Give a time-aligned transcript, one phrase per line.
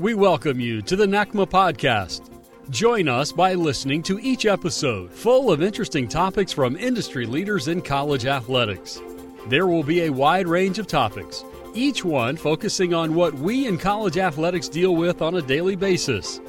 [0.00, 2.30] We welcome you to the NACMA podcast.
[2.70, 7.82] Join us by listening to each episode, full of interesting topics from industry leaders in
[7.82, 9.02] college athletics.
[9.48, 11.44] There will be a wide range of topics,
[11.74, 16.40] each one focusing on what we in college athletics deal with on a daily basis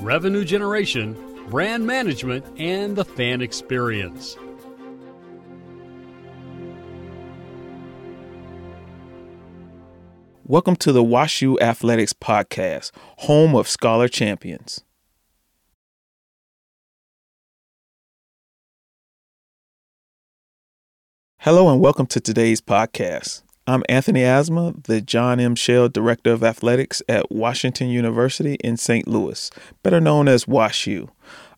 [0.00, 1.16] revenue generation,
[1.50, 4.36] brand management, and the fan experience.
[10.50, 14.82] Welcome to the WashU Athletics Podcast, home of scholar champions.
[21.40, 23.42] Hello and welcome to today's podcast.
[23.66, 25.54] I'm Anthony Azama, the John M.
[25.54, 29.06] Schael Director of Athletics at Washington University in St.
[29.06, 29.50] Louis,
[29.82, 31.10] better known as WashU.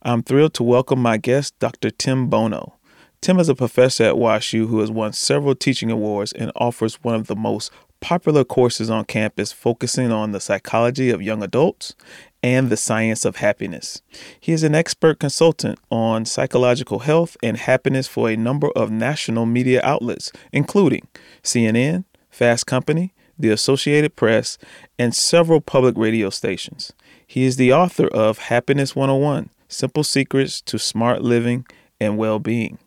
[0.02, 1.90] I'm thrilled to welcome my guest, Dr.
[1.90, 2.74] Tim Bono.
[3.20, 7.14] Tim is a professor at WashU who has won several teaching awards and offers one
[7.14, 7.70] of the most
[8.00, 11.95] popular courses on campus focusing on the psychology of young adults
[12.42, 14.02] and the science of happiness.
[14.38, 19.46] He is an expert consultant on psychological health and happiness for a number of national
[19.46, 21.06] media outlets, including
[21.43, 24.59] CNN, Fast Company, the Associated Press,
[24.98, 26.93] and several public radio stations.
[27.26, 31.66] He is the author of Happiness 101 Simple Secrets to Smart Living
[32.01, 32.78] and Well Being.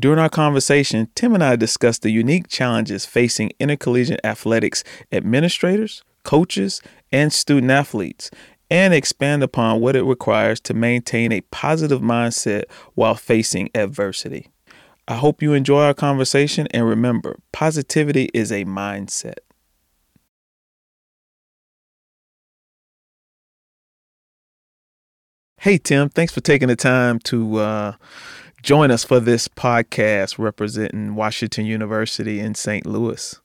[0.00, 6.80] During our conversation, Tim and I discussed the unique challenges facing intercollegiate athletics administrators, coaches,
[7.12, 8.30] and student athletes,
[8.70, 12.62] and expand upon what it requires to maintain a positive mindset
[12.94, 14.48] while facing adversity.
[15.06, 19.40] I hope you enjoy our conversation and remember, positivity is a mindset.
[25.58, 27.92] Hey, Tim, thanks for taking the time to uh,
[28.62, 32.86] join us for this podcast representing Washington University in St.
[32.86, 33.40] Louis.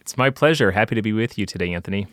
[0.00, 0.72] It's my pleasure.
[0.72, 2.06] Happy to be with you today, Anthony.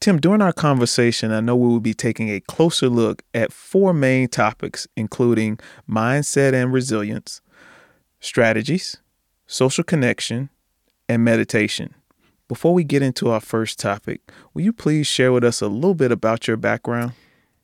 [0.00, 3.92] Tim, during our conversation, I know we will be taking a closer look at four
[3.92, 7.40] main topics, including mindset and resilience,
[8.20, 8.98] strategies,
[9.46, 10.50] social connection,
[11.08, 11.94] and meditation.
[12.48, 14.20] Before we get into our first topic,
[14.54, 17.12] will you please share with us a little bit about your background?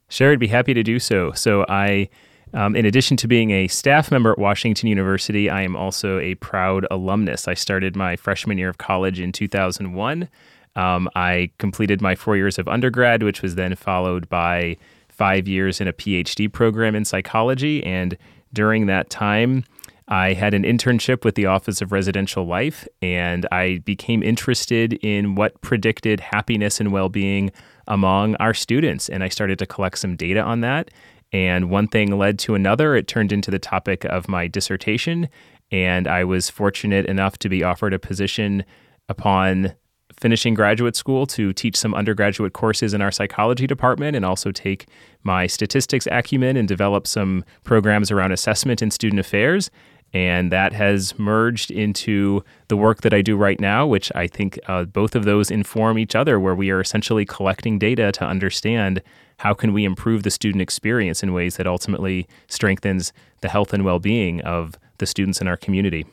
[0.09, 1.32] Sure, I'd be happy to do so.
[1.32, 2.09] So, I
[2.54, 6.34] um, in addition to being a staff member at Washington University, I am also a
[6.36, 7.48] proud alumnus.
[7.48, 10.28] I started my freshman year of college in 2001.
[10.74, 14.76] Um, I completed my four years of undergrad, which was then followed by
[15.08, 17.84] five years in a PhD program in psychology.
[17.84, 18.16] And
[18.52, 19.64] during that time,
[20.08, 25.36] I had an internship with the Office of Residential Life, and I became interested in
[25.36, 27.50] what predicted happiness and well being
[27.86, 29.08] among our students.
[29.08, 30.91] And I started to collect some data on that.
[31.32, 32.94] And one thing led to another.
[32.94, 35.28] It turned into the topic of my dissertation.
[35.70, 38.65] And I was fortunate enough to be offered a position
[39.09, 39.75] upon
[40.12, 44.87] finishing graduate school to teach some undergraduate courses in our psychology department and also take
[45.22, 49.71] my statistics acumen and develop some programs around assessment and student affairs.
[50.15, 54.59] And that has merged into the work that I do right now, which I think
[54.69, 59.00] uh, both of those inform each other, where we are essentially collecting data to understand
[59.42, 63.84] how can we improve the student experience in ways that ultimately strengthens the health and
[63.84, 66.06] well-being of the students in our community.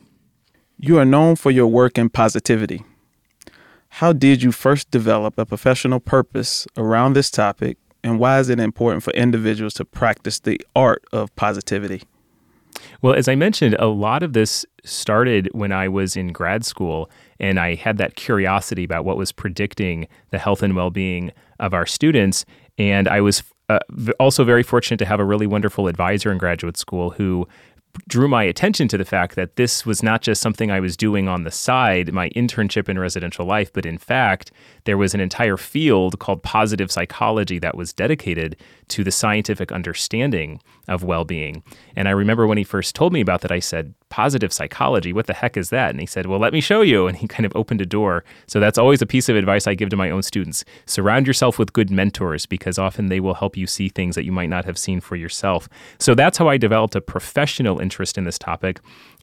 [0.78, 2.82] You are known for your work in positivity.
[4.00, 8.58] How did you first develop a professional purpose around this topic, and why is it
[8.58, 12.02] important for individuals to practice the art of positivity?
[13.00, 17.08] Well, as I mentioned, a lot of this started when I was in grad school,
[17.38, 21.30] and I had that curiosity about what was predicting the health and well being
[21.60, 22.44] of our students.
[22.80, 23.80] And I was uh,
[24.18, 27.46] also very fortunate to have a really wonderful advisor in graduate school who
[28.08, 31.28] drew my attention to the fact that this was not just something I was doing
[31.28, 34.50] on the side, my internship in residential life, but in fact,
[34.84, 38.56] there was an entire field called positive psychology that was dedicated
[38.88, 41.62] to the scientific understanding of well being.
[41.96, 45.26] And I remember when he first told me about that, I said, Positive psychology, what
[45.26, 45.90] the heck is that?
[45.90, 47.06] And he said, Well, let me show you.
[47.06, 48.24] And he kind of opened a door.
[48.46, 50.64] So that's always a piece of advice I give to my own students.
[50.86, 54.32] Surround yourself with good mentors because often they will help you see things that you
[54.32, 55.68] might not have seen for yourself.
[55.98, 58.80] So that's how I developed a professional interest in this topic.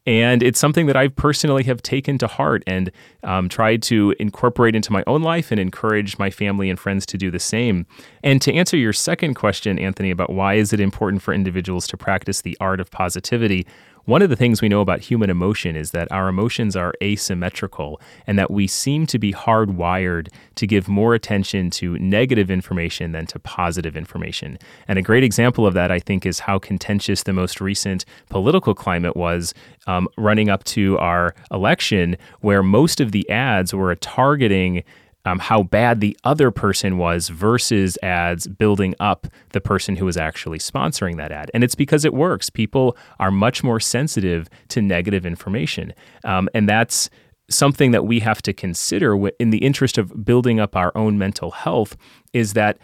[0.07, 2.91] And it's something that I personally have taken to heart and
[3.23, 7.17] um, tried to incorporate into my own life and encourage my family and friends to
[7.17, 7.85] do the same.
[8.23, 11.97] And to answer your second question, Anthony, about why is it important for individuals to
[11.97, 13.67] practice the art of positivity,
[14.07, 17.99] one of the things we know about human emotion is that our emotions are asymmetrical
[18.25, 23.25] and that we seem to be hardwired to give more attention to negative information than
[23.25, 24.57] to positive information.
[24.87, 28.73] And a great example of that, I think, is how contentious the most recent political
[28.73, 29.53] climate was
[29.87, 34.85] um, running up to our election, where most of the ads were targeting
[35.27, 40.15] um, how bad the other person was versus ads building up the person who was
[40.15, 41.51] actually sponsoring that ad.
[41.53, 42.49] And it's because it works.
[42.49, 45.93] People are much more sensitive to negative information.
[46.23, 47.09] Um, and that's
[47.49, 51.51] something that we have to consider in the interest of building up our own mental
[51.51, 51.97] health
[52.31, 52.77] is that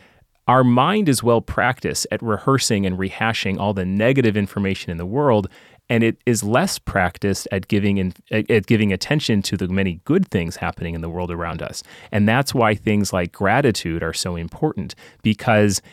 [0.48, 5.06] our mind is well practiced at rehearsing and rehashing all the negative information in the
[5.06, 5.48] world
[5.94, 10.28] and it is less practiced at giving in, at giving attention to the many good
[10.28, 11.84] things happening in the world around us.
[12.12, 15.84] And that's why things like gratitude are so important because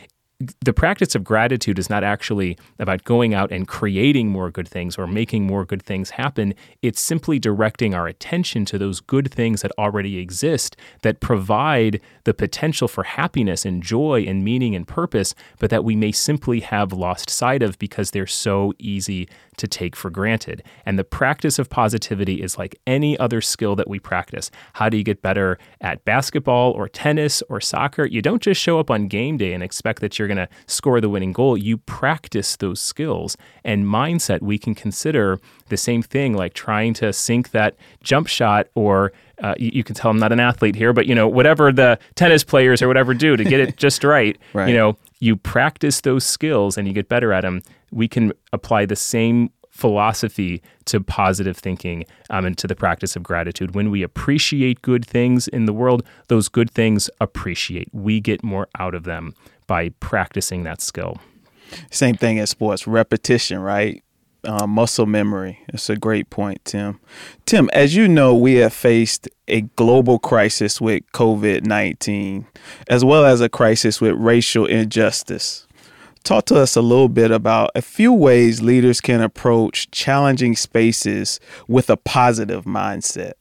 [0.61, 4.97] the practice of gratitude is not actually about going out and creating more good things
[4.97, 6.53] or making more good things happen.
[6.81, 12.33] It's simply directing our attention to those good things that already exist that provide the
[12.33, 16.93] potential for happiness and joy and meaning and purpose, but that we may simply have
[16.93, 19.27] lost sight of because they're so easy
[19.57, 20.63] to take for granted.
[20.85, 24.49] And the practice of positivity is like any other skill that we practice.
[24.73, 28.05] How do you get better at basketball or tennis or soccer?
[28.05, 31.01] You don't just show up on game day and expect that you're going to score
[31.01, 31.57] the winning goal.
[31.57, 33.37] You practice those skills.
[33.63, 35.39] And mindset, we can consider
[35.69, 39.95] the same thing like trying to sink that jump shot or uh, you, you, can
[39.95, 43.15] tell I'm not an athlete here, but you know whatever the tennis players or whatever
[43.15, 44.69] do to get it just right, right.
[44.69, 47.61] you know you practice those skills and you get better at them.
[47.91, 53.23] We can apply the same philosophy to positive thinking um, and to the practice of
[53.23, 53.73] gratitude.
[53.73, 57.87] When we appreciate good things in the world, those good things appreciate.
[57.93, 59.33] We get more out of them
[59.71, 61.17] by practicing that skill.
[61.91, 64.03] Same thing as sports, repetition, right?
[64.43, 65.59] Uh, muscle memory.
[65.69, 66.99] It's a great point, Tim.
[67.45, 72.47] Tim, as you know, we have faced a global crisis with COVID 19,
[72.89, 75.67] as well as a crisis with racial injustice.
[76.25, 81.39] Talk to us a little bit about a few ways leaders can approach challenging spaces
[81.69, 83.33] with a positive mindset.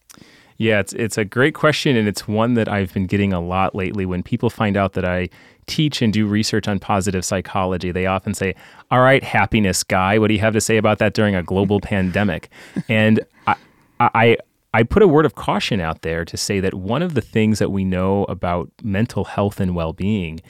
[0.58, 3.74] Yeah, it's it's a great question and it's one that I've been getting a lot
[3.74, 5.30] lately when people find out that I
[5.70, 7.92] teach and do research on positive psychology.
[7.92, 8.54] They often say,
[8.90, 11.80] "All right, happiness guy, what do you have to say about that during a global
[11.92, 12.50] pandemic?"
[12.88, 13.56] And I,
[14.00, 14.36] I
[14.72, 17.58] I put a word of caution out there to say that one of the things
[17.58, 20.40] that we know about mental health and well-being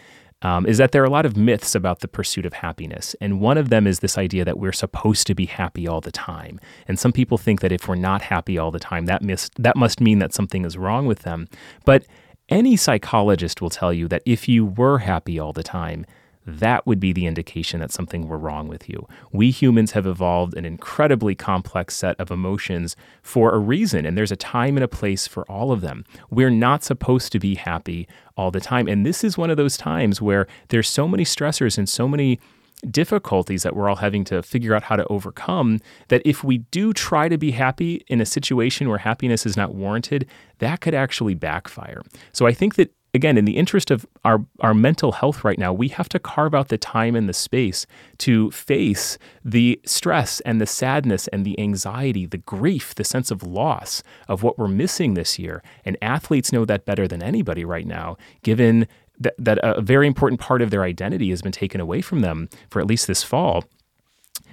[0.42, 3.14] um, is that there are a lot of myths about the pursuit of happiness.
[3.20, 6.12] And one of them is this idea that we're supposed to be happy all the
[6.12, 6.58] time.
[6.88, 9.76] And some people think that if we're not happy all the time, that, mis- that
[9.76, 11.48] must mean that something is wrong with them.
[11.84, 12.06] But
[12.50, 16.04] any psychologist will tell you that if you were happy all the time,
[16.46, 19.06] that would be the indication that something were wrong with you.
[19.30, 24.32] We humans have evolved an incredibly complex set of emotions for a reason, and there's
[24.32, 26.04] a time and a place for all of them.
[26.30, 28.88] We're not supposed to be happy all the time.
[28.88, 32.40] And this is one of those times where there's so many stressors and so many
[32.82, 36.92] difficulties that we're all having to figure out how to overcome that if we do
[36.92, 40.26] try to be happy in a situation where happiness is not warranted,
[40.58, 42.02] that could actually backfire.
[42.32, 45.72] So I think that again, in the interest of our, our mental health right now,
[45.72, 47.86] we have to carve out the time and the space
[48.18, 53.42] to face the stress and the sadness and the anxiety, the grief, the sense of
[53.42, 55.62] loss of what we're missing this year.
[55.84, 58.86] And athletes know that better than anybody right now, given
[59.20, 62.48] that, that a very important part of their identity has been taken away from them
[62.70, 63.64] for at least this fall.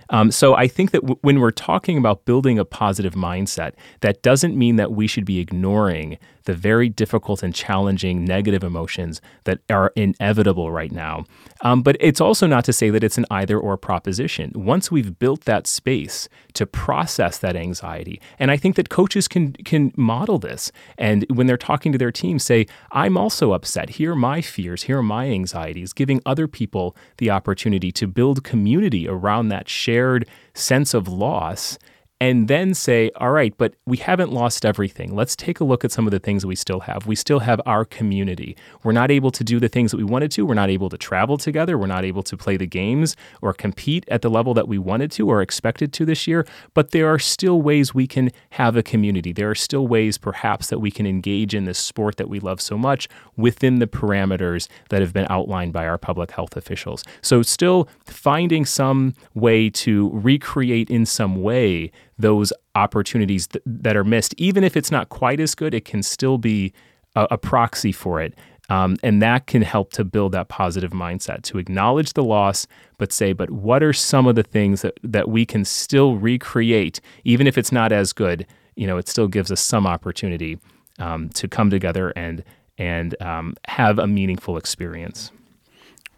[0.09, 4.21] Um, so I think that w- when we're talking about building a positive mindset, that
[4.21, 6.17] doesn't mean that we should be ignoring
[6.47, 11.25] the very difficult and challenging negative emotions that are inevitable right now.
[11.61, 14.51] Um, but it's also not to say that it's an either or proposition.
[14.55, 19.53] Once we've built that space to process that anxiety, and I think that coaches can
[19.53, 23.91] can model this, and when they're talking to their team, say, "I'm also upset.
[23.91, 24.83] Here are my fears.
[24.83, 30.25] Here are my anxieties." Giving other people the opportunity to build community around that shared
[30.53, 31.77] sense of loss
[32.19, 35.15] and then say, all right, but we haven't lost everything.
[35.15, 37.05] Let's take a look at some of the things we still have.
[37.05, 38.57] We still have our community.
[38.83, 40.45] We're not able to do the things that we wanted to.
[40.45, 41.77] We're not able to travel together.
[41.77, 45.11] We're not able to play the games or compete at the level that we wanted
[45.11, 46.47] to or expected to this year.
[46.73, 49.31] But there are still ways we can have a community.
[49.31, 52.61] There are still ways, perhaps, that we can engage in this sport that we love
[52.61, 57.03] so much within the parameters that have been outlined by our public health officials.
[57.21, 64.03] So, still finding some way to recreate in some way those opportunities th- that are
[64.03, 64.33] missed.
[64.37, 66.73] Even if it's not quite as good, it can still be
[67.15, 68.33] a, a proxy for it.
[68.69, 73.13] Um, and that can help to build that positive mindset to acknowledge the loss, but
[73.13, 77.47] say, but what are some of the things that, that we can still recreate, even
[77.47, 78.45] if it's not as good?
[78.75, 80.59] You know, it still gives us some opportunity
[80.99, 82.43] um, to come together and
[82.79, 85.31] and um, have a meaningful experience.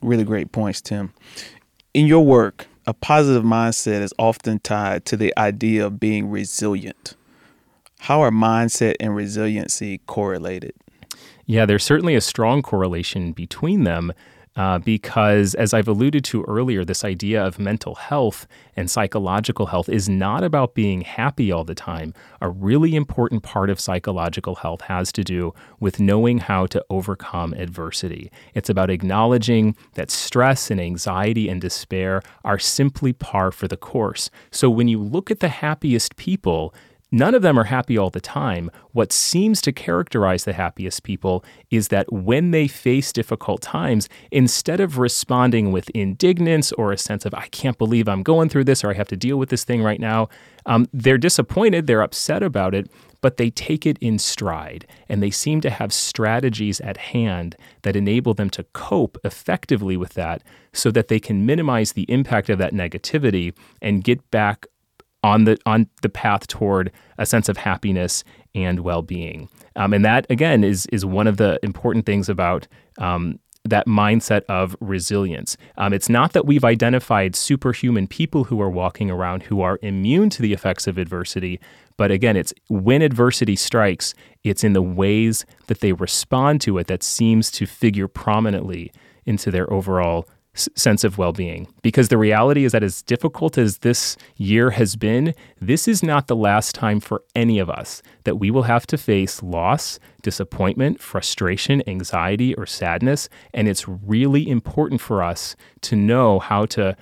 [0.01, 1.13] Really great points, Tim.
[1.93, 7.15] In your work, a positive mindset is often tied to the idea of being resilient.
[7.99, 10.73] How are mindset and resiliency correlated?
[11.45, 14.11] Yeah, there's certainly a strong correlation between them.
[14.59, 19.87] Uh, because, as I've alluded to earlier, this idea of mental health and psychological health
[19.87, 22.13] is not about being happy all the time.
[22.41, 27.53] A really important part of psychological health has to do with knowing how to overcome
[27.53, 28.33] adversity.
[28.53, 34.29] It's about acknowledging that stress and anxiety and despair are simply par for the course.
[34.51, 36.73] So, when you look at the happiest people,
[37.11, 38.69] None of them are happy all the time.
[38.91, 44.79] What seems to characterize the happiest people is that when they face difficult times, instead
[44.79, 48.83] of responding with indignance or a sense of, I can't believe I'm going through this
[48.83, 50.29] or I have to deal with this thing right now,
[50.67, 55.31] um, they're disappointed, they're upset about it, but they take it in stride and they
[55.31, 60.91] seem to have strategies at hand that enable them to cope effectively with that so
[60.91, 64.67] that they can minimize the impact of that negativity and get back
[65.23, 68.23] on the on the path toward a sense of happiness
[68.55, 69.49] and well-being.
[69.75, 74.43] Um, and that again is is one of the important things about um, that mindset
[74.47, 75.57] of resilience.
[75.77, 80.29] Um, it's not that we've identified superhuman people who are walking around who are immune
[80.31, 81.59] to the effects of adversity,
[81.97, 86.87] but again, it's when adversity strikes, it's in the ways that they respond to it
[86.87, 88.91] that seems to figure prominently
[89.25, 90.27] into their overall
[90.75, 91.67] sense of well being.
[91.81, 96.27] Because the reality is that, as difficult as this year has been, this is not
[96.27, 100.99] the last time for any of us that we will have to face loss, disappointment,
[100.99, 103.29] frustration, anxiety, or sadness.
[103.53, 106.95] And it's really important for us to know how to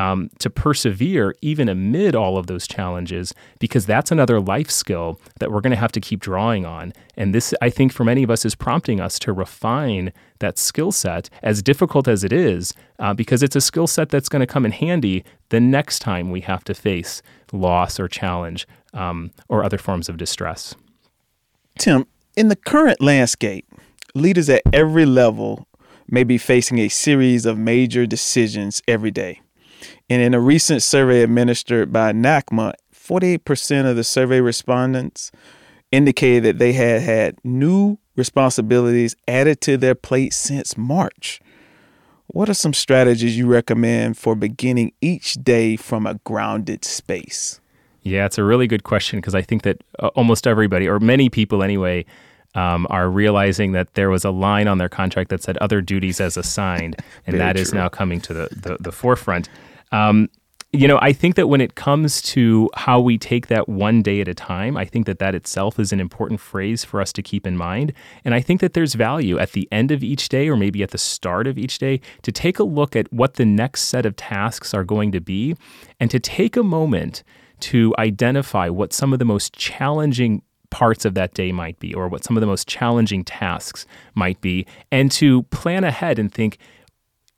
[0.00, 5.50] um, to persevere even amid all of those challenges, because that's another life skill that
[5.50, 6.92] we're going to have to keep drawing on.
[7.16, 10.90] And this, I think, for many of us, is prompting us to refine that skill
[10.90, 14.52] set, as difficult as it is, uh, because it's a skill set that's going to
[14.54, 17.20] come in handy the next time we have to face
[17.52, 20.74] loss or challenge um, or other forms of distress.
[21.78, 23.66] Tim, in the current landscape,
[24.14, 25.66] leaders at every level
[26.08, 29.40] may be facing a series of major decisions every day.
[30.08, 35.32] And in a recent survey administered by NACMA, 48% of the survey respondents
[35.90, 41.40] indicated that they had had new responsibilities added to their plate since March.
[42.28, 47.60] What are some strategies you recommend for beginning each day from a grounded space?
[48.02, 51.28] Yeah, it's a really good question because I think that uh, almost everybody, or many
[51.28, 52.06] people anyway,
[52.54, 56.20] um, are realizing that there was a line on their contract that said other duties
[56.20, 56.96] as assigned,
[57.26, 57.62] and that true.
[57.62, 59.48] is now coming to the, the, the forefront.
[59.92, 60.28] Um,
[60.72, 64.20] you know, I think that when it comes to how we take that one day
[64.20, 67.22] at a time, I think that that itself is an important phrase for us to
[67.22, 67.92] keep in mind.
[68.24, 70.92] And I think that there's value at the end of each day or maybe at
[70.92, 74.14] the start of each day to take a look at what the next set of
[74.14, 75.56] tasks are going to be
[75.98, 77.24] and to take a moment
[77.60, 82.06] to identify what some of the most challenging parts of that day might be or
[82.06, 86.58] what some of the most challenging tasks might be and to plan ahead and think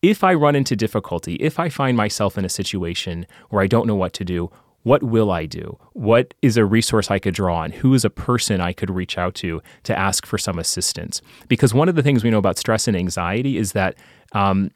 [0.03, 3.87] if I run into difficulty, if I find myself in a situation where I don't
[3.87, 4.51] know what to do,
[4.83, 5.79] what will I do?
[5.93, 7.71] What is a resource I could draw on?
[7.71, 11.23] Who is a person I could reach out to to ask for some assistance?
[11.47, 13.95] Because one of the things we know about stress and anxiety is that
[14.33, 14.73] um,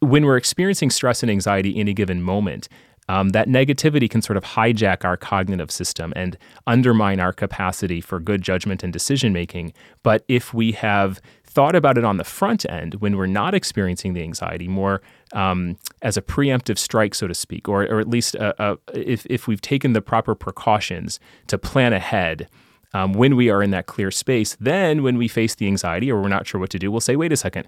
[0.00, 2.68] when we're experiencing stress and anxiety in a given moment,
[3.08, 8.20] um, that negativity can sort of hijack our cognitive system and undermine our capacity for
[8.20, 9.72] good judgment and decision making.
[10.02, 11.20] But if we have
[11.58, 15.76] thought about it on the front end when we're not experiencing the anxiety, more um,
[16.02, 19.48] as a preemptive strike, so to speak, or, or at least a, a, if, if
[19.48, 22.48] we've taken the proper precautions to plan ahead.
[22.94, 26.22] Um, when we are in that clear space, then when we face the anxiety or
[26.22, 27.66] we're not sure what to do, we'll say, wait a second,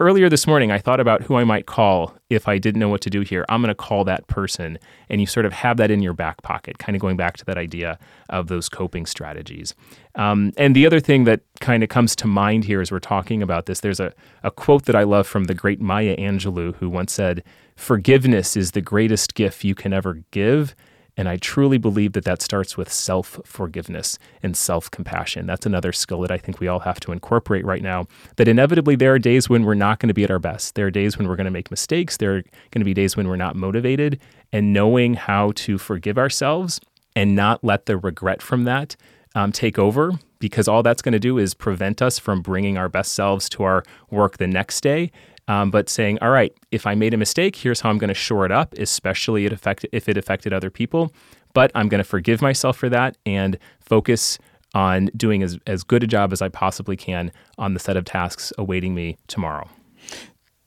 [0.00, 3.00] earlier this morning, I thought about who I might call if I didn't know what
[3.02, 3.44] to do here.
[3.48, 4.78] I'm going to call that person.
[5.08, 7.44] And you sort of have that in your back pocket, kind of going back to
[7.44, 7.98] that idea
[8.28, 9.74] of those coping strategies.
[10.16, 13.42] Um, and the other thing that kind of comes to mind here as we're talking
[13.42, 16.90] about this, there's a, a quote that I love from the great Maya Angelou, who
[16.90, 17.44] once said,
[17.76, 20.74] Forgiveness is the greatest gift you can ever give
[21.16, 25.46] and I truly believe that that starts with self forgiveness and self compassion.
[25.46, 28.06] That's another skill that I think we all have to incorporate right now.
[28.36, 30.74] That inevitably there are days when we're not going to be at our best.
[30.74, 32.16] There are days when we're going to make mistakes.
[32.16, 34.20] There are going to be days when we're not motivated.
[34.52, 36.80] And knowing how to forgive ourselves
[37.16, 38.96] and not let the regret from that
[39.34, 42.88] um, take over because all that's going to do is prevent us from bringing our
[42.88, 45.10] best selves to our work the next day
[45.48, 48.14] um, but saying, all right, if I made a mistake, here's how I'm going to
[48.14, 49.52] shore it up, especially it
[49.92, 51.12] if it affected other people.
[51.52, 54.38] But I'm going to forgive myself for that and focus
[54.74, 58.04] on doing as, as good a job as I possibly can on the set of
[58.04, 59.68] tasks awaiting me tomorrow.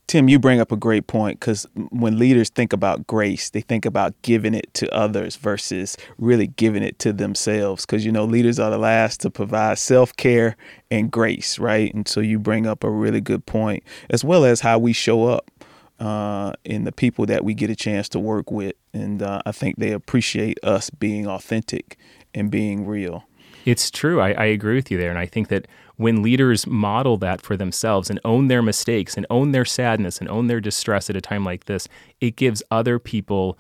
[0.08, 3.86] Tim, you bring up a great point because when leaders think about grace, they think
[3.86, 7.86] about giving it to others versus really giving it to themselves.
[7.86, 10.56] Because, you know, leaders are the last to provide self care
[10.90, 11.94] and grace, right?
[11.94, 15.26] And so you bring up a really good point, as well as how we show
[15.26, 15.52] up
[16.00, 18.76] uh, in the people that we get a chance to work with.
[18.94, 21.98] And uh, I think they appreciate us being authentic
[22.34, 23.26] and being real.
[23.66, 24.22] It's true.
[24.22, 25.10] I, I, agree with you there.
[25.10, 29.26] And I think that when leaders model that for themselves and own their mistakes and
[29.30, 31.88] own their sadness and own their distress at a time like this,
[32.22, 33.58] it gives other people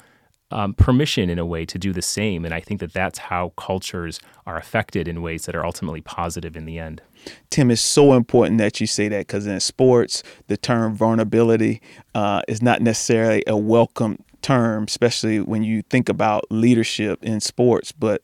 [0.51, 2.46] um, permission in a way to do the same.
[2.46, 6.56] And I think that that's how cultures are affected in ways that are ultimately positive
[6.56, 7.01] in the end.
[7.50, 11.82] Tim, it's so important that you say that because in sports, the term vulnerability
[12.15, 17.91] uh, is not necessarily a welcome term, especially when you think about leadership in sports.
[17.91, 18.24] But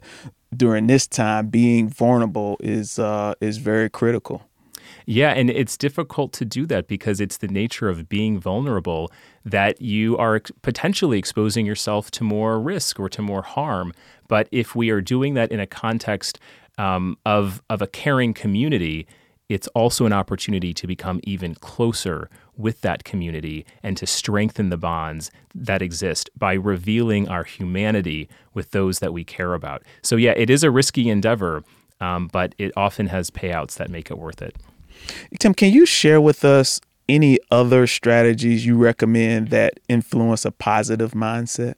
[0.57, 4.43] during this time, being vulnerable is uh, is very critical.
[5.05, 9.11] Yeah, and it's difficult to do that because it's the nature of being vulnerable
[9.43, 13.93] that you are potentially exposing yourself to more risk or to more harm.
[14.27, 16.39] But if we are doing that in a context
[16.77, 19.07] um, of of a caring community,
[19.49, 24.77] it's also an opportunity to become even closer with that community and to strengthen the
[24.77, 29.83] bonds that exist by revealing our humanity with those that we care about.
[30.01, 31.63] So, yeah, it is a risky endeavor,
[31.99, 34.55] um, but it often has payouts that make it worth it.
[35.39, 36.79] Tim, can you share with us
[37.09, 41.75] any other strategies you recommend that influence a positive mindset?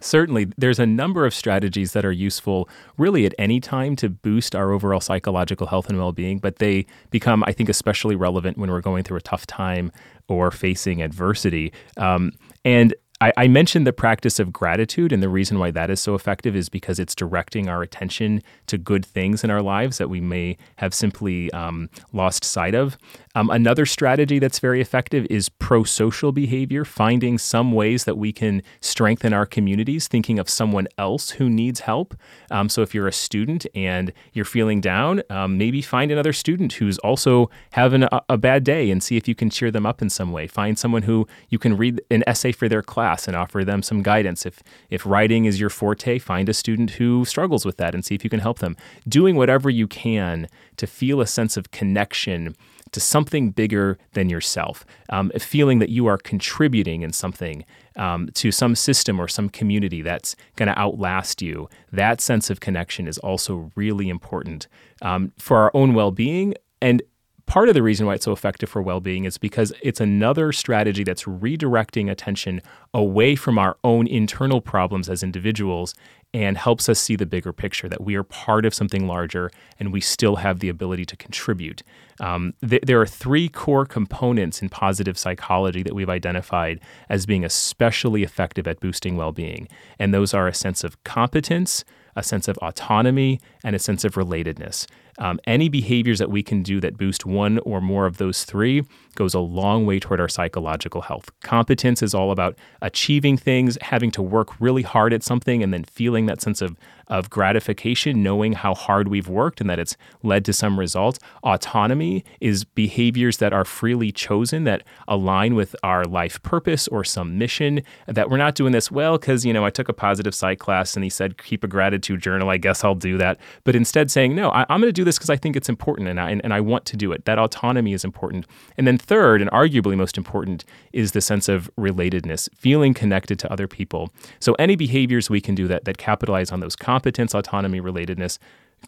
[0.00, 4.54] Certainly, there's a number of strategies that are useful really at any time to boost
[4.54, 8.70] our overall psychological health and well being, but they become, I think, especially relevant when
[8.70, 9.90] we're going through a tough time
[10.28, 11.72] or facing adversity.
[11.96, 12.32] Um,
[12.64, 16.14] and I, I, mentioned the practice of gratitude, and the reason why that is so
[16.14, 20.20] effective is because it's directing our attention to good things in our lives that we
[20.20, 22.98] may have simply um, lost sight of.
[23.36, 28.32] Um, another strategy that's very effective is pro social behavior, finding some ways that we
[28.32, 32.14] can strengthen our communities, thinking of someone else who needs help.
[32.50, 36.72] Um, so if you're a student and you're feeling down, um, maybe find another student
[36.72, 40.00] who's also having a, a bad day and see if you can cheer them up
[40.00, 40.46] in some way.
[40.46, 44.02] Find someone who you can read an essay for their class and offer them some
[44.02, 44.46] guidance.
[44.46, 48.14] If if writing is your forte, find a student who struggles with that and see
[48.14, 48.78] if you can help them.
[49.06, 52.56] Doing whatever you can to feel a sense of connection
[52.92, 57.64] to something bigger than yourself, um, a feeling that you are contributing in something
[57.96, 61.68] um, to some system or some community that's going to outlast you.
[61.92, 64.68] That sense of connection is also really important
[65.02, 67.02] um, for our own well being and
[67.46, 70.52] part of the reason why it's so effective for well being is because it's another
[70.52, 72.60] strategy that's redirecting attention
[72.92, 75.94] away from our own internal problems as individuals
[76.34, 79.92] and helps us see the bigger picture that we are part of something larger and
[79.92, 81.82] we still have the ability to contribute.
[82.20, 87.44] Um, th- there are three core components in positive psychology that we've identified as being
[87.44, 91.84] especially effective at boosting well being, and those are a sense of competence,
[92.16, 94.86] a sense of autonomy, and a sense of relatedness.
[95.18, 98.82] Um, any behaviors that we can do that boost one or more of those three
[99.14, 101.30] goes a long way toward our psychological health.
[101.40, 105.84] Competence is all about achieving things, having to work really hard at something, and then
[105.84, 106.76] feeling that sense of
[107.08, 111.18] of gratification, knowing how hard we've worked and that it's led to some results.
[111.44, 117.38] Autonomy is behaviors that are freely chosen that align with our life purpose or some
[117.38, 117.80] mission.
[118.06, 120.96] That we're not doing this well because, you know, I took a positive psych class
[120.96, 122.50] and he said, keep a gratitude journal.
[122.50, 123.38] I guess I'll do that.
[123.64, 126.08] But instead saying, no, I, am going to do this because I think it's important
[126.08, 127.24] and I, and, and I want to do it.
[127.24, 128.46] That autonomy is important.
[128.76, 133.50] And then, third, and arguably most important, is the sense of relatedness, feeling connected to
[133.50, 134.12] other people.
[134.40, 138.38] So, any behaviors we can do that, that capitalize on those competence, autonomy, relatedness.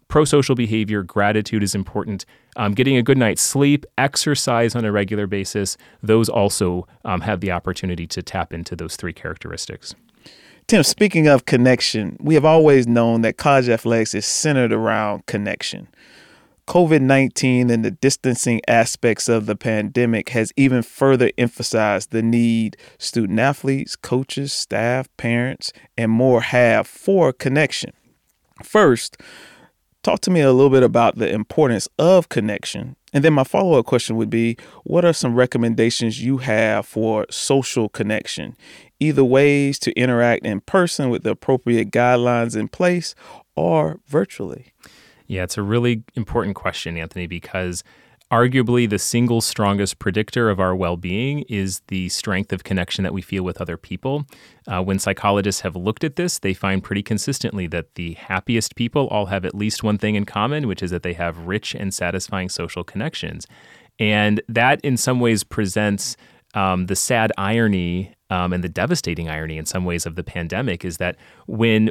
[0.07, 2.25] Pro social behavior, gratitude is important.
[2.55, 7.41] Um, getting a good night's sleep, exercise on a regular basis, those also um, have
[7.41, 9.95] the opportunity to tap into those three characteristics.
[10.69, 15.87] Tim, speaking of connection, we have always known that college athletics is centered around connection.
[16.67, 22.77] COVID 19 and the distancing aspects of the pandemic has even further emphasized the need
[22.99, 27.91] student athletes, coaches, staff, parents, and more have for connection.
[28.63, 29.17] First,
[30.03, 32.95] talk to me a little bit about the importance of connection.
[33.11, 37.25] And then my follow up question would be what are some recommendations you have for
[37.31, 38.55] social connection?
[38.99, 43.15] Either ways to interact in person with the appropriate guidelines in place
[43.55, 44.73] or virtually.
[45.27, 47.83] Yeah, it's a really important question, Anthony, because
[48.31, 53.13] Arguably, the single strongest predictor of our well being is the strength of connection that
[53.13, 54.27] we feel with other people.
[54.67, 59.07] Uh, when psychologists have looked at this, they find pretty consistently that the happiest people
[59.07, 61.91] all have at least one thing in common, which is that they have rich and
[61.91, 63.47] satisfying social connections.
[63.97, 66.15] And that, in some ways, presents
[66.53, 70.85] um, the sad irony um, and the devastating irony in some ways of the pandemic
[70.85, 71.15] is that
[71.47, 71.89] when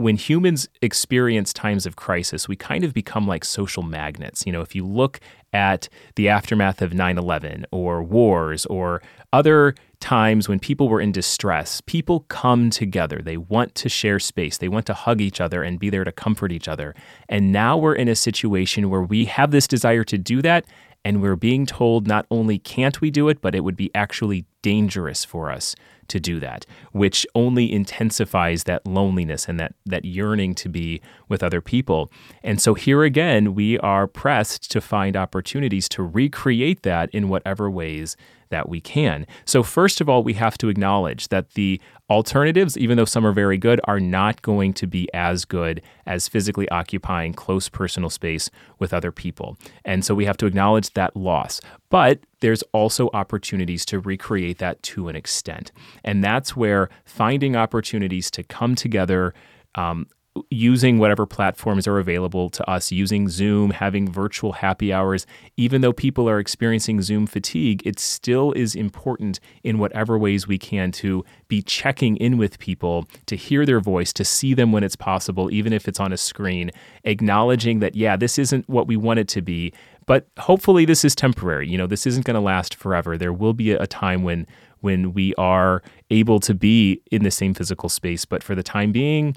[0.00, 4.46] when humans experience times of crisis, we kind of become like social magnets.
[4.46, 5.20] You know, if you look
[5.52, 9.02] at the aftermath of 9 11 or wars or
[9.34, 13.20] other times when people were in distress, people come together.
[13.22, 16.12] They want to share space, they want to hug each other and be there to
[16.12, 16.94] comfort each other.
[17.28, 20.64] And now we're in a situation where we have this desire to do that.
[21.04, 24.44] And we're being told not only can't we do it, but it would be actually
[24.62, 25.74] dangerous for us
[26.08, 31.42] to do that, which only intensifies that loneliness and that, that yearning to be with
[31.42, 32.10] other people.
[32.42, 37.70] And so here again, we are pressed to find opportunities to recreate that in whatever
[37.70, 38.16] ways
[38.50, 39.26] that we can.
[39.44, 43.32] So, first of all, we have to acknowledge that the alternatives, even though some are
[43.32, 48.50] very good, are not going to be as good as physically occupying close personal space
[48.78, 49.56] with other people.
[49.84, 51.60] And so we have to acknowledge that loss.
[51.88, 55.72] But there's also opportunities to recreate that to an extent.
[56.04, 59.34] And that's where finding opportunities to come together.
[59.76, 60.06] Um,
[60.48, 65.92] using whatever platforms are available to us, using Zoom, having virtual happy hours, even though
[65.92, 71.24] people are experiencing Zoom fatigue, it still is important in whatever ways we can to
[71.48, 75.50] be checking in with people, to hear their voice, to see them when it's possible,
[75.52, 76.70] even if it's on a screen,
[77.04, 79.72] acknowledging that, yeah, this isn't what we want it to be.
[80.06, 81.68] But hopefully, this is temporary.
[81.68, 83.16] You know, this isn't going to last forever.
[83.16, 84.46] There will be a time when
[84.80, 88.24] when we are able to be in the same physical space.
[88.24, 89.36] But for the time being,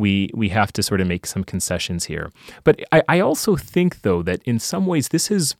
[0.00, 2.30] we we have to sort of make some concessions here.
[2.64, 5.54] But I, I also think though that in some ways this has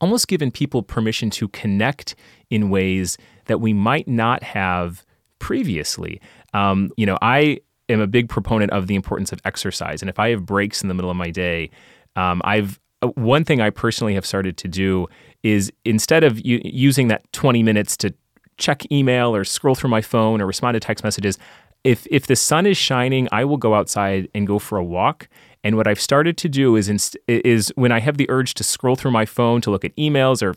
[0.00, 2.14] almost given people permission to connect
[2.50, 5.04] in ways that we might not have
[5.38, 6.20] previously.
[6.52, 10.18] Um, you know, I am a big proponent of the importance of exercise, and if
[10.18, 11.70] I have breaks in the middle of my day,
[12.16, 15.06] um, I've uh, one thing I personally have started to do
[15.42, 18.14] is instead of u- using that 20 minutes to
[18.56, 21.38] check email or scroll through my phone or respond to text messages,
[21.84, 25.28] if if the sun is shining, I will go outside and go for a walk.
[25.62, 28.64] And what I've started to do is inst- is when I have the urge to
[28.64, 30.54] scroll through my phone to look at emails or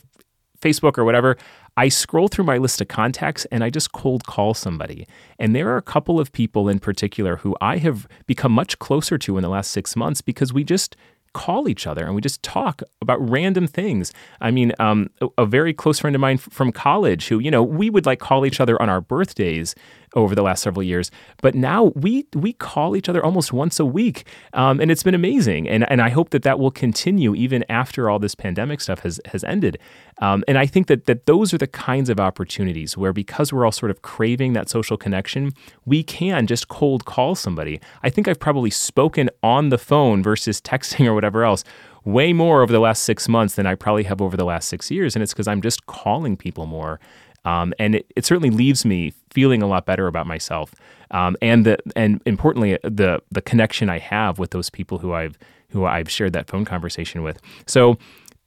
[0.62, 1.38] Facebook or whatever,
[1.78, 5.08] I scroll through my list of contacts and I just cold call somebody.
[5.38, 9.18] And there are a couple of people in particular who I have become much closer
[9.20, 10.96] to in the last six months because we just
[11.34, 14.12] call each other and we just talk about random things.
[14.42, 17.62] I mean, um, a, a, very close friend of mine from college who, you know,
[17.62, 19.76] we would like call each other on our birthdays
[20.16, 21.12] over the last several years.
[21.42, 25.16] But now we we call each other almost once a week, um, and it's been
[25.16, 25.68] amazing.
[25.68, 29.20] And and I hope that that will continue even after all this pandemic stuff has
[29.26, 29.78] has ended.
[30.20, 33.66] Um, and I think that that those are the kinds of opportunities where because we're
[33.66, 35.52] all sort of craving that social connection,
[35.86, 37.80] we can just cold call somebody.
[38.04, 41.64] I think I've probably spoken on the phone versus texting or whatever else
[42.08, 44.90] way more over the last six months than I probably have over the last six
[44.90, 45.14] years.
[45.16, 47.02] And it's because I'm just calling people more.
[47.48, 50.76] Um, and it, it, certainly leaves me feeling a lot better about myself,
[51.12, 55.38] um, and the and importantly the the connection I have with those people who I've
[55.70, 57.40] who I've shared that phone conversation with.
[57.66, 57.98] So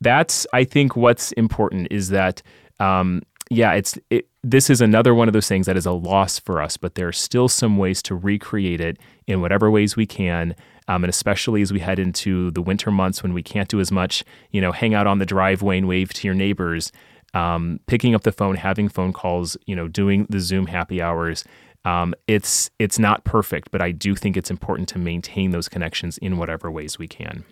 [0.03, 2.43] that's I think what's important is that
[2.79, 6.39] um, yeah, it's it, this is another one of those things that is a loss
[6.39, 10.05] for us, but there are still some ways to recreate it in whatever ways we
[10.05, 10.55] can.
[10.89, 13.93] Um, and especially as we head into the winter months when we can't do as
[13.93, 16.91] much, you know, hang out on the driveway and wave to your neighbors
[17.35, 21.45] um, picking up the phone, having phone calls, you know, doing the Zoom happy hours.
[21.85, 26.19] Um, it's it's not perfect, but I do think it's important to maintain those connections
[26.19, 27.45] in whatever ways we can.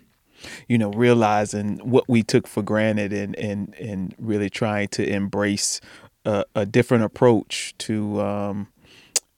[0.69, 5.81] You know, realizing what we took for granted and and and really trying to embrace
[6.25, 8.69] a, a different approach to um,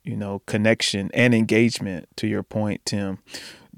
[0.03, 2.09] you know connection and engagement.
[2.17, 3.19] To your point, Tim,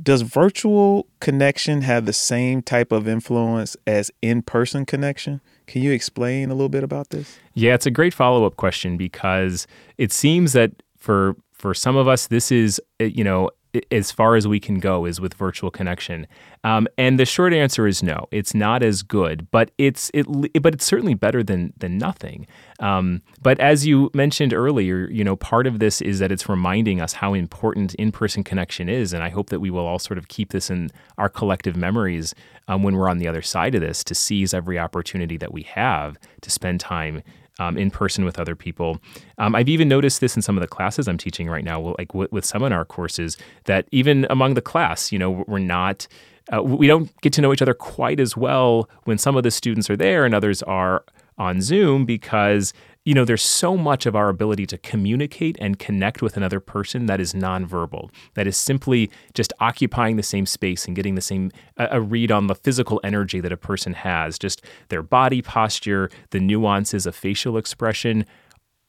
[0.01, 5.40] does virtual connection have the same type of influence as in person connection?
[5.72, 7.38] Can you explain a little bit about this?
[7.54, 12.06] Yeah, it's a great follow up question because it seems that for for some of
[12.06, 13.48] us, this is eh, you know
[13.90, 16.26] as far as we can go is with virtual connection.
[16.64, 18.28] Um, and the short answer is no.
[18.30, 20.26] It's not as good, but it's it
[20.62, 22.46] but it's certainly better than than nothing.
[22.80, 27.00] Um, but as you mentioned earlier, you know, part of this is that it's reminding
[27.00, 30.28] us how important in-person connection is, and I hope that we will all sort of
[30.28, 32.35] keep this in our collective memories
[32.68, 35.62] um, when we're on the other side of this to seize every opportunity that we
[35.62, 37.22] have to spend time
[37.59, 38.99] um, in person with other people.
[39.38, 42.15] Um, I've even noticed this in some of the classes I'm teaching right now, like
[42.15, 46.07] with seminar courses, that even among the class, you know, we're not.
[46.53, 49.51] Uh, we don't get to know each other quite as well when some of the
[49.51, 51.05] students are there and others are
[51.38, 52.73] on Zoom because
[53.05, 57.07] you know, there's so much of our ability to communicate and connect with another person
[57.07, 61.51] that is nonverbal, that is simply just occupying the same space and getting the same
[61.79, 66.38] a read on the physical energy that a person has, just their body posture, the
[66.38, 68.25] nuances of facial expression.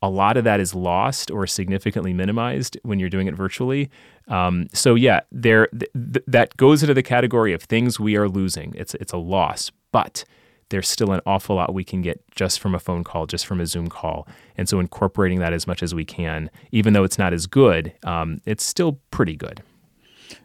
[0.04, 3.90] A lot of that is lost or significantly minimized when you're doing it virtually.
[4.28, 8.28] Um, so yeah, there th- th- that goes into the category of things we are
[8.28, 8.74] losing.
[8.76, 10.26] It's it's a loss, but
[10.70, 13.60] there's still an awful lot we can get just from a phone call, just from
[13.60, 14.28] a Zoom call.
[14.58, 17.94] And so incorporating that as much as we can, even though it's not as good,
[18.04, 19.62] um, it's still pretty good.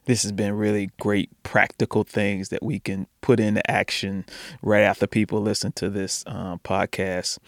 [0.04, 4.24] This has been really great practical things that we can put into action
[4.62, 7.38] right after people listen to this uh, podcast.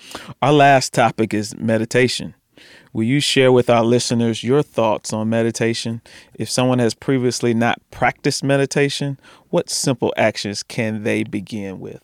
[0.41, 2.35] Our last topic is meditation.
[2.93, 6.03] Will you share with our listeners your thoughts on meditation?
[6.35, 12.03] If someone has previously not practiced meditation, what simple actions can they begin with?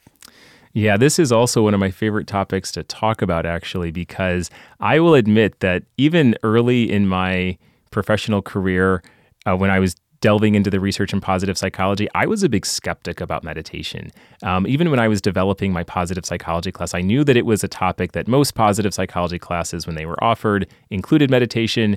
[0.76, 5.00] Yeah, this is also one of my favorite topics to talk about, actually, because I
[5.00, 7.56] will admit that even early in my
[7.90, 9.02] professional career,
[9.46, 12.66] uh, when I was delving into the research in positive psychology, I was a big
[12.66, 14.10] skeptic about meditation.
[14.42, 17.64] Um, even when I was developing my positive psychology class, I knew that it was
[17.64, 21.96] a topic that most positive psychology classes, when they were offered, included meditation.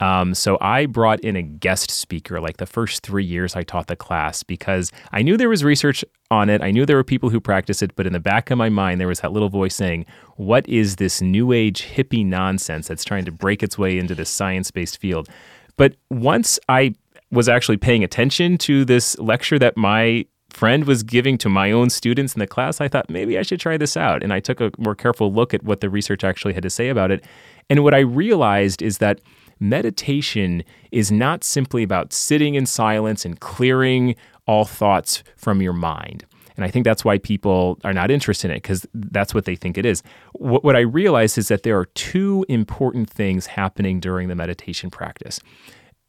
[0.00, 3.86] Um, so I brought in a guest speaker like the first three years I taught
[3.86, 6.62] the class because I knew there was research on it.
[6.62, 9.00] I knew there were people who practice it, but in the back of my mind,
[9.00, 13.26] there was that little voice saying, What is this new age hippie nonsense that's trying
[13.26, 15.28] to break its way into this science based field?
[15.76, 16.94] But once I
[17.30, 21.90] was actually paying attention to this lecture that my friend was giving to my own
[21.90, 24.22] students in the class, I thought maybe I should try this out.
[24.22, 26.88] And I took a more careful look at what the research actually had to say
[26.88, 27.24] about it.
[27.68, 29.20] And what I realized is that
[29.60, 36.24] meditation is not simply about sitting in silence and clearing all thoughts from your mind.
[36.56, 39.56] And I think that's why people are not interested in it because that's what they
[39.56, 40.02] think it is.
[40.32, 44.90] What, what I realized is that there are two important things happening during the meditation
[44.90, 45.40] practice.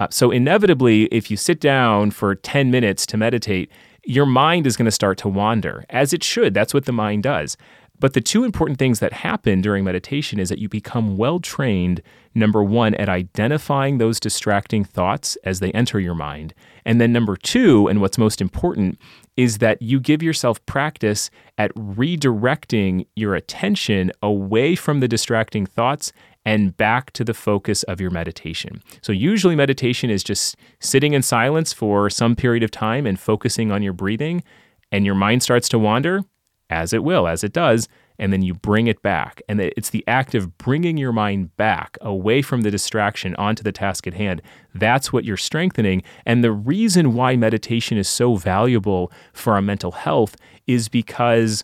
[0.02, 3.72] Uh, so, inevitably, if you sit down for 10 minutes to meditate,
[4.04, 6.54] your mind is going to start to wander, as it should.
[6.54, 7.56] That's what the mind does.
[8.02, 12.02] But the two important things that happen during meditation is that you become well trained,
[12.34, 16.56] number one, at identifying those distracting thoughts as they enter your mind.
[16.84, 18.98] And then number two, and what's most important,
[19.38, 26.12] is that you give yourself practice at redirecting your attention away from the distracting thoughts
[26.44, 28.82] and back to the focus of your meditation.
[29.04, 33.72] So, usually, meditation is just sitting in silence for some period of time and focusing
[33.72, 34.44] on your breathing,
[34.92, 36.24] and your mind starts to wander
[36.72, 39.42] as it will, as it does, and then you bring it back.
[39.48, 43.72] And it's the act of bringing your mind back away from the distraction onto the
[43.72, 44.42] task at hand.
[44.74, 46.02] That's what you're strengthening.
[46.26, 51.64] And the reason why meditation is so valuable for our mental health is because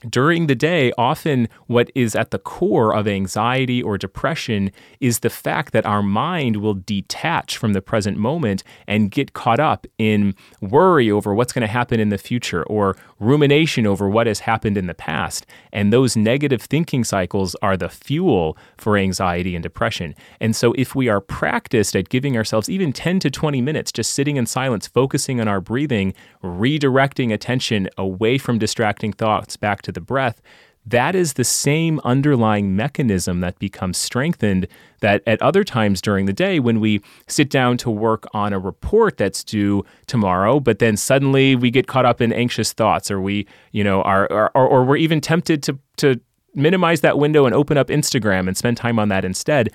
[0.00, 5.30] during the day, often what is at the core of anxiety or depression is the
[5.30, 10.34] fact that our mind will detach from the present moment and get caught up in
[10.60, 14.76] worry over what's going to happen in the future or rumination over what has happened
[14.76, 15.46] in the past.
[15.72, 20.14] And those negative thinking cycles are the fuel for anxiety and depression.
[20.40, 24.12] And so, if we are practiced at giving ourselves even 10 to 20 minutes just
[24.12, 29.92] sitting in silence, focusing on our breathing, redirecting attention away from distracting thoughts back to
[29.92, 30.40] the breath,
[30.88, 34.68] that is the same underlying mechanism that becomes strengthened
[35.00, 38.58] that at other times during the day when we sit down to work on a
[38.58, 43.20] report that's due tomorrow but then suddenly we get caught up in anxious thoughts or
[43.20, 46.20] we you know are or, or we're even tempted to to
[46.56, 49.68] minimize that window and open up Instagram and spend time on that instead.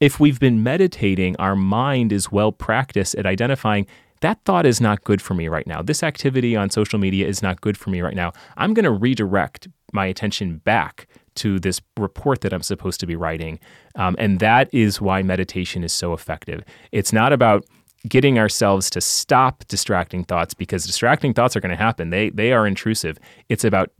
[0.00, 3.86] If we've been meditating our mind is well practiced at identifying
[4.20, 5.82] that thought is not good for me right now.
[5.82, 8.32] This activity on social media is not good for me right now.
[8.56, 13.16] I'm going to redirect my attention back to this report that I'm supposed to be
[13.16, 13.60] writing.
[13.94, 16.62] Um, and that is why meditation is so effective.
[16.92, 17.64] It's not about
[18.08, 22.10] getting ourselves to stop distracting thoughts because distracting thoughts are going to happen.
[22.10, 23.18] They they are intrusive.
[23.48, 23.90] It's about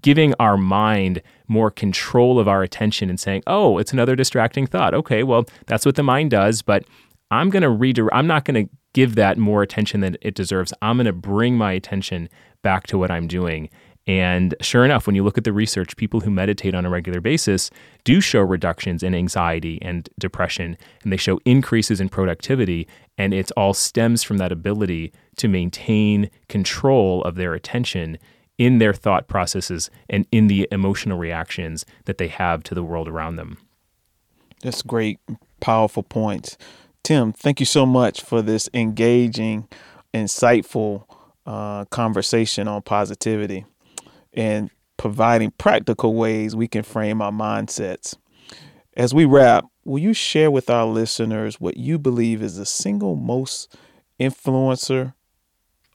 [0.00, 4.94] giving our mind more control of our attention and saying, "Oh, it's another distracting thought.
[4.94, 6.84] Okay, well, that's what the mind does, but
[7.30, 10.72] I'm going to redirect I'm not going to give that more attention than it deserves.
[10.80, 12.30] I'm going to bring my attention
[12.62, 13.68] back to what I'm doing.
[14.06, 17.20] And sure enough, when you look at the research, people who meditate on a regular
[17.20, 17.70] basis
[18.04, 22.88] do show reductions in anxiety and depression, and they show increases in productivity.
[23.18, 28.16] And it all stems from that ability to maintain control of their attention
[28.56, 33.08] in their thought processes and in the emotional reactions that they have to the world
[33.08, 33.58] around them.
[34.62, 35.20] That's great,
[35.60, 36.56] powerful points.
[37.06, 39.68] Tim, thank you so much for this engaging,
[40.12, 41.04] insightful
[41.46, 43.64] uh, conversation on positivity
[44.32, 48.16] and providing practical ways we can frame our mindsets.
[48.96, 53.14] As we wrap, will you share with our listeners what you believe is the single
[53.14, 53.72] most
[54.18, 55.14] influencer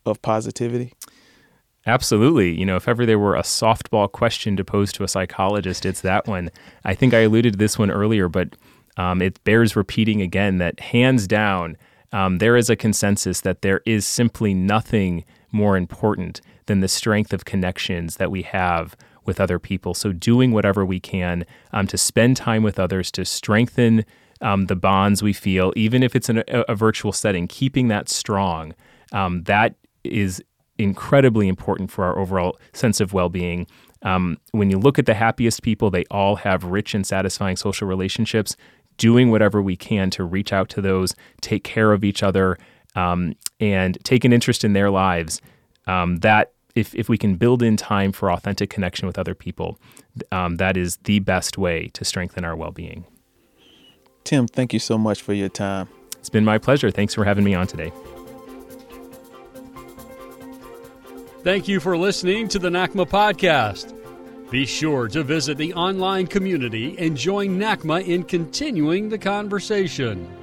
[0.05, 0.93] of positivity?
[1.85, 2.57] Absolutely.
[2.57, 5.99] You know, if ever there were a softball question to pose to a psychologist, it's
[6.01, 6.51] that one.
[6.85, 8.55] I think I alluded to this one earlier, but
[8.97, 11.77] um, it bears repeating again that hands down,
[12.11, 17.33] um, there is a consensus that there is simply nothing more important than the strength
[17.33, 19.93] of connections that we have with other people.
[19.93, 24.05] So, doing whatever we can um, to spend time with others to strengthen
[24.41, 28.09] um, the bonds we feel, even if it's in a, a virtual setting, keeping that
[28.09, 28.73] strong,
[29.11, 30.43] um, that is
[30.77, 33.67] incredibly important for our overall sense of well being.
[34.03, 37.87] Um, when you look at the happiest people, they all have rich and satisfying social
[37.87, 38.55] relationships.
[38.97, 42.57] Doing whatever we can to reach out to those, take care of each other,
[42.95, 45.41] um, and take an interest in their lives.
[45.87, 49.79] Um, that if, if we can build in time for authentic connection with other people,
[50.31, 53.05] um, that is the best way to strengthen our well being.
[54.23, 55.87] Tim, thank you so much for your time.
[56.19, 56.91] It's been my pleasure.
[56.91, 57.91] Thanks for having me on today.
[61.43, 63.97] Thank you for listening to the NACMA podcast.
[64.51, 70.40] Be sure to visit the online community and join NACMA in continuing the conversation.